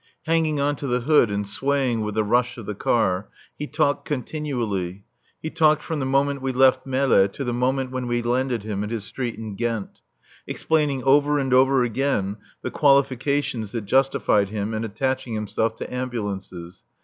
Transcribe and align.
Hanging 0.23 0.59
on 0.59 0.75
to 0.77 0.87
the 0.87 1.01
hood 1.01 1.29
and 1.29 1.47
swaying 1.47 2.01
with 2.01 2.15
the 2.15 2.23
rush 2.23 2.57
of 2.57 2.65
the 2.65 2.73
car, 2.73 3.29
he 3.59 3.67
talked 3.67 4.03
continually. 4.03 5.03
He 5.43 5.51
talked 5.51 5.83
from 5.83 5.99
the 5.99 6.07
moment 6.07 6.41
we 6.41 6.51
left 6.53 6.87
Melle 6.87 7.27
to 7.31 7.43
the 7.43 7.53
moment 7.53 7.91
when 7.91 8.07
we 8.07 8.23
landed 8.23 8.63
him 8.63 8.83
at 8.83 8.89
his 8.89 9.03
street 9.03 9.35
in 9.35 9.53
Ghent; 9.53 10.01
explaining 10.47 11.03
over 11.03 11.37
and 11.37 11.53
over 11.53 11.83
again 11.83 12.37
the 12.63 12.71
qualifications 12.71 13.73
that 13.73 13.81
justified 13.85 14.49
him 14.49 14.73
in 14.73 14.83
attaching 14.85 15.35
himself 15.35 15.75
to 15.75 15.93
ambulances. 15.93 16.81